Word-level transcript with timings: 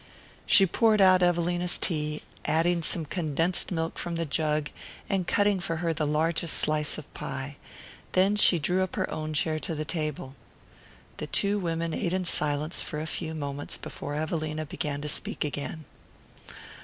She 0.47 0.65
poured 0.65 0.99
out 0.99 1.21
Evelina's 1.21 1.77
tea, 1.77 2.23
adding 2.45 2.81
some 2.81 3.05
condensed 3.05 3.71
milk 3.71 3.99
from 3.99 4.15
the 4.15 4.25
jug, 4.25 4.71
and 5.07 5.27
cutting 5.27 5.59
for 5.59 5.75
her 5.75 5.93
the 5.93 6.07
largest 6.07 6.55
slice 6.57 6.97
of 6.97 7.13
pie; 7.13 7.57
then 8.13 8.35
she 8.35 8.57
drew 8.57 8.81
up 8.81 8.95
her 8.95 9.07
own 9.11 9.33
chair 9.33 9.59
to 9.59 9.75
the 9.75 9.85
table. 9.85 10.33
The 11.17 11.27
two 11.27 11.59
women 11.59 11.93
ate 11.93 12.13
in 12.13 12.25
silence 12.25 12.81
for 12.81 12.99
a 12.99 13.05
few 13.05 13.35
moments 13.35 13.77
before 13.77 14.15
Evelina 14.15 14.65
began 14.65 15.01
to 15.01 15.07
speak 15.07 15.43
again. 15.45 15.85